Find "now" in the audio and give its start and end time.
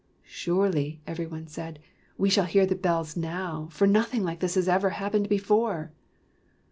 3.15-3.67